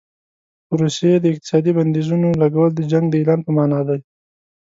[0.67, 3.99] په روسیې د اقتصادي بندیزونو لګول د جنګ د اعلان په معنا دي.